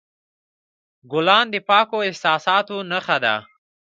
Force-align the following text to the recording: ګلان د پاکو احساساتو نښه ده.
ګلان 1.11 1.45
د 1.53 1.55
پاکو 1.67 1.97
احساساتو 2.07 2.77
نښه 2.91 3.17
ده. 3.23 3.35